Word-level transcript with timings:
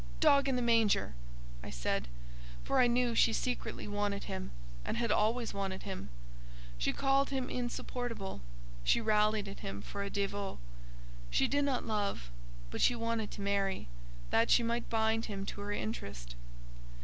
"Dog 0.19 0.49
in 0.49 0.55
the 0.55 0.63
manger!" 0.63 1.13
I 1.61 1.69
said: 1.69 2.07
for 2.63 2.79
I 2.79 2.87
knew 2.87 3.13
she 3.13 3.33
secretly 3.33 3.87
wanted 3.87 4.23
him, 4.23 4.49
and 4.83 4.97
had 4.97 5.11
always 5.11 5.53
wanted 5.53 5.83
him. 5.83 6.09
She 6.79 6.91
called 6.91 7.29
him 7.29 7.51
"insupportable:" 7.51 8.41
she 8.83 8.99
railed 8.99 9.47
at 9.47 9.59
him 9.59 9.79
for 9.83 10.01
a 10.03 10.09
"dévot:" 10.09 10.57
she 11.29 11.47
did 11.47 11.65
not 11.65 11.85
love, 11.85 12.31
but 12.71 12.81
she 12.81 12.95
wanted 12.95 13.29
to 13.29 13.41
marry, 13.41 13.89
that 14.31 14.49
she 14.49 14.63
might 14.63 14.89
bind 14.89 15.25
him 15.25 15.45
to 15.45 15.61
her 15.61 15.71
interest. 15.71 16.33